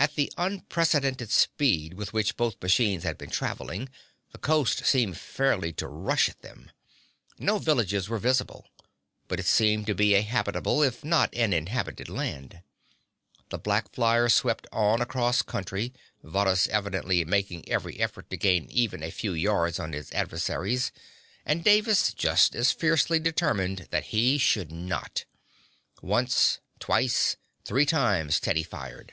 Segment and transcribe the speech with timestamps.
[0.00, 3.88] At the unprecedented speed with which both machines had been traveling
[4.30, 6.70] the coast seemed fairly to rush at them.
[7.36, 8.68] No villages were visible,
[9.26, 12.62] but it seemed to be a habitable, if not an inhabited, land.
[13.50, 19.02] The black flyer swept on across country, Varrhus evidently making every effort to gain even
[19.02, 20.92] a few yards on his adversaries,
[21.44, 25.24] and Davis just as fiercely determined that he should not.
[26.00, 29.12] Once, twice, three times Teddy fired.